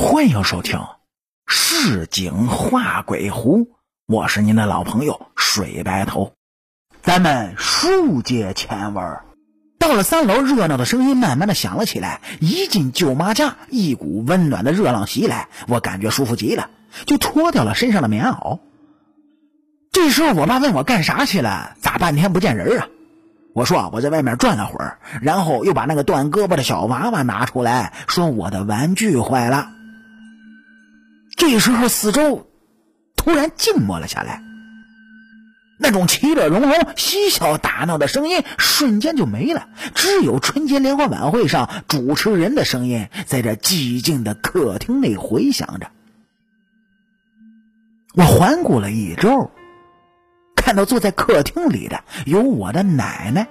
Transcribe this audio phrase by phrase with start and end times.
[0.00, 0.78] 欢迎收听
[1.48, 3.64] 《市井画鬼狐》，
[4.06, 6.34] 我是您的老朋友水白头。
[7.02, 9.18] 咱们书接前文，
[9.80, 12.20] 到了三楼，热闹的声音慢慢的响了起来。
[12.38, 16.70] 一进舅妈家，一股温暖的热浪袭来，我感觉舒服极了，
[17.04, 18.60] 就脱掉了身上的棉袄。
[19.90, 22.86] 这时候，我爸问我干啥去了，咋半天不见人啊？
[23.52, 29.72] 我说我在外面转了会儿，然后又把那个断胳膊的小娃娃拿出来，说我的玩具坏了。
[31.38, 32.46] 这时候，四周
[33.16, 34.42] 突然静默了下来，
[35.78, 45.90] 那种其乐融融、嬉笑打闹的声音瞬间就没了，只有春节联欢晚会上主持人的声音在这寂静的客厅内回响着。
[48.14, 49.52] 我环顾了一周，
[50.56, 53.46] 看到坐在客厅里的有我的奶奶、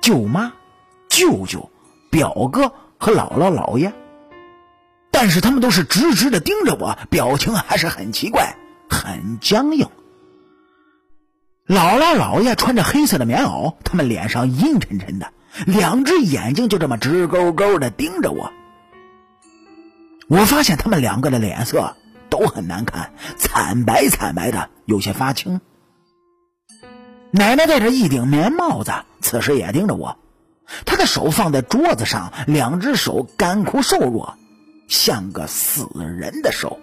[0.00, 0.52] 舅妈、
[1.08, 1.68] 舅舅、
[2.12, 3.92] 表哥和姥姥姥爷。
[5.14, 8.56] 但是他们都是直直的盯着我，表情还是很奇怪，
[8.90, 9.86] 很僵硬。
[11.68, 15.32] 姥姥姥爷穿着黑色的棉袄，他们脸上阴沉沉的，
[15.66, 18.52] 两只眼睛就这么直勾勾的盯着我。
[20.26, 21.94] 我发现他们两个的脸色
[22.28, 25.60] 都很难看，惨白惨白的，有些发青。
[27.30, 30.18] 奶奶戴着一顶棉帽子，此时也盯着我，
[30.84, 34.36] 她的手放在桌子上，两只手干枯瘦弱。
[34.88, 36.78] 像个死人的手。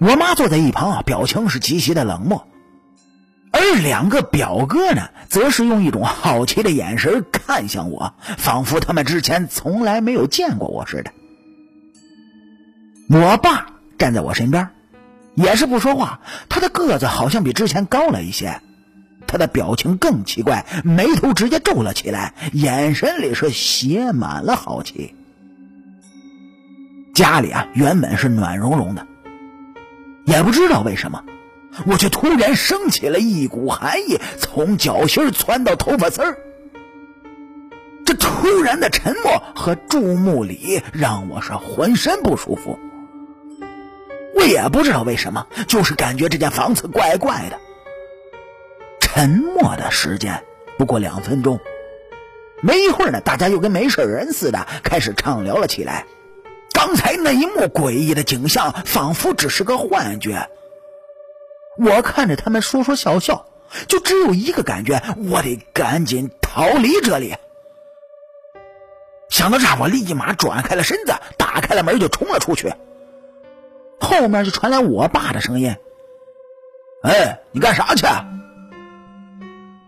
[0.00, 2.48] 我妈坐在一旁啊，表情是极其的冷漠，
[3.52, 11.12] 而两个表哥呢，则是用一种好奇的眼神看向我，仿佛他们之前从来没有见过我似的。
[13.10, 13.66] 我爸
[13.98, 14.70] 站在我身边，
[15.34, 18.62] 也是不说话，他的个子好像比之前高了一些，
[19.26, 25.14] 他的表情更奇怪，眉头直接皱了起来，眼神里是写满了好奇。
[27.14, 29.06] 家里啊，原本是暖融融的，
[30.24, 31.22] 也不知道为什么，
[31.86, 36.38] 我却突然升起了一股寒意，从脚心窜到头发丝儿。
[38.06, 42.78] 这突然的沉默和注目礼让我是浑身不舒服。
[44.34, 47.58] 我也不知道为什么，就是感觉这间房子怪怪的。
[49.00, 50.42] 沉默的时间
[50.78, 51.60] 不过两分钟，
[52.62, 56.06] 没一会儿呢，大家又跟没事人似的开始畅聊了起来。
[56.80, 60.48] 刚才那一幕诡异的景象，仿佛只是个幻觉。
[61.76, 63.44] 我看着他们说说笑笑，
[63.86, 67.36] 就只有一个感觉：我得赶紧逃离这里。
[69.28, 72.72] 想到这，我立马转开了身子，打开了门就冲了出去。
[74.00, 75.76] 后面就传来我爸的声音
[77.04, 78.06] ：“哎，你干啥去？”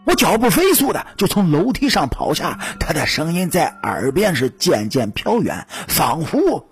[0.04, 6.68] 我脚步飞速的就从楼梯上跑下，他的声音在耳边是渐渐飘远，仿佛……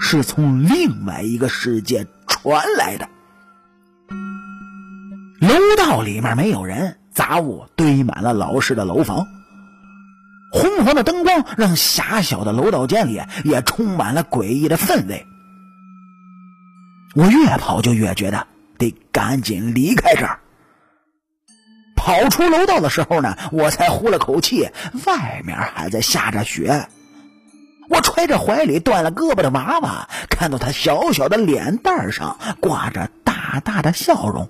[0.00, 3.08] 是从另外一个世界传来的。
[5.40, 9.26] 楼道里面没有人，杂物堆满了老式的楼房。
[10.52, 15.24] 昏黄的灯光让狭小的楼道间里也充满了诡异的氛围。
[17.14, 18.46] 我越跑就越觉得
[18.78, 20.40] 得赶紧离开这儿。
[21.94, 24.68] 跑出楼道的时候呢，我才呼了口气，
[25.06, 26.88] 外面还在下着雪。
[27.90, 34.48] 我揣着怀里断了胳膊的娃娃，看到他小小的脸蛋上挂着大大的笑容，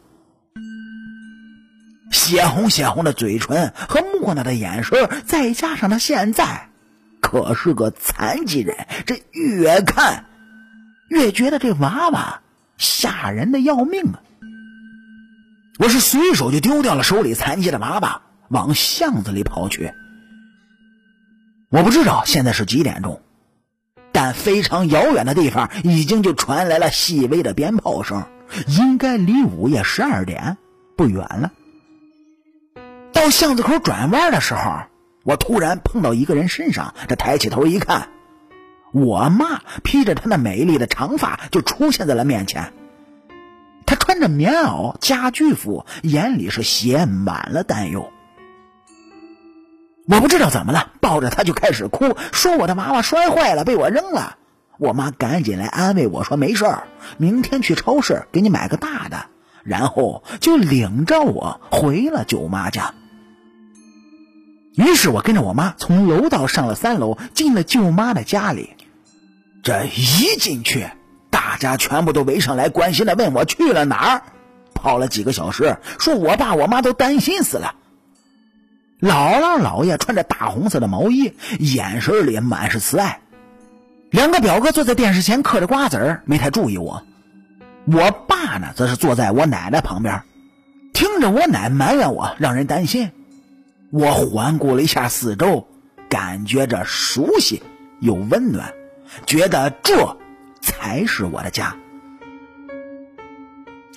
[2.12, 6.68] 血红血红的嘴唇和木讷的眼神，再加上他现在
[7.22, 10.26] 可是个残疾人，这越看
[11.08, 12.42] 越觉得这娃娃
[12.76, 14.20] 吓人的要命啊！
[15.78, 19.94] 我是随手就丢掉了手里残疾的娃娃，往巷子里跑去。
[21.70, 23.22] 我不知道现在是几点钟。
[24.22, 28.26] 但非常遥远的地方，已经就传来了细微的鞭炮声，
[28.66, 30.58] 应该离午夜十二点
[30.94, 31.52] 不远了。
[33.14, 34.82] 到巷子口转弯的时候，
[35.24, 38.10] 我突然碰到一个人身上，这抬起头一看，
[38.92, 42.74] 我妈披着她那美丽的长发就出现在了面前。
[43.86, 48.12] 她穿着棉袄家居服，眼里是写满了担忧。
[50.10, 54.36] 我不知道怎么了，抱着他就开始哭，说我的娃娃摔坏了，被我扔了。
[54.76, 56.82] 我妈赶紧来安慰我说：“没事儿，
[57.16, 59.26] 明天去超市给你买个大的。”
[59.62, 62.92] 然后就领着我回了舅妈家。
[64.74, 68.70] 于是我跟着我妈从楼道上了三楼，进了舅妈的家里。
[69.62, 70.88] 这一进去，
[71.30, 74.22] 大家全部都围上来，关心的问我去了哪儿，
[74.74, 77.74] 跑了几个小时，说我爸我妈都担心死了。
[79.00, 83.20] 姥姥姥爷穿着大红色的毛衣，眼神里满是慈爱。
[84.10, 87.02] 两个表哥坐在电视前嗑着瓜子儿，没太注意我。
[87.86, 90.22] 我爸呢，则是坐在我奶奶旁边，
[90.92, 93.10] 听着我奶埋怨我，让人担心。
[93.90, 95.66] 我环顾了一下四周，
[96.08, 97.62] 感觉着熟悉
[98.00, 98.72] 又温暖，
[99.26, 100.16] 觉得这
[100.60, 101.74] 才是我的家。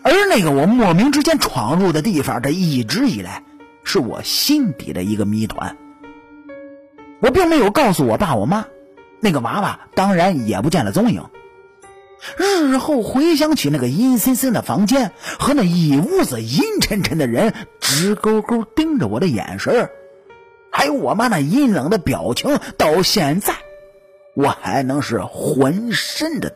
[0.02, 3.44] 而那个我莫名之间闯入的地方，这一直以来
[3.84, 5.78] 是我心底的一个谜团。
[7.22, 8.66] 我并没有告诉我爸我妈，
[9.20, 11.24] 那个娃娃当然也不见了踪影。
[12.38, 19.90] 日后回想起那个阴森森的房间和那一屋子阴沉沉的人直勾勾盯着我的眼神
[20.72, 23.54] 还有我妈那阴冷的表情，到现在
[24.36, 26.50] 我还能是浑身的